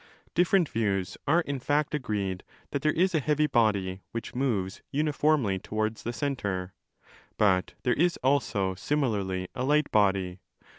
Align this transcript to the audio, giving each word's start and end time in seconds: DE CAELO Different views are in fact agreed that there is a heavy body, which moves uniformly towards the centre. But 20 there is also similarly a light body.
DE 0.01 0.03
CAELO 0.03 0.31
Different 0.33 0.69
views 0.69 1.17
are 1.27 1.41
in 1.41 1.59
fact 1.59 1.93
agreed 1.93 2.43
that 2.71 2.81
there 2.81 2.91
is 2.91 3.13
a 3.13 3.19
heavy 3.19 3.45
body, 3.45 4.01
which 4.13 4.33
moves 4.33 4.81
uniformly 4.89 5.59
towards 5.59 6.01
the 6.01 6.11
centre. 6.11 6.73
But 7.37 7.67
20 7.67 7.77
there 7.83 7.93
is 8.05 8.17
also 8.23 8.73
similarly 8.73 9.47
a 9.53 9.63
light 9.63 9.91
body. 9.91 10.39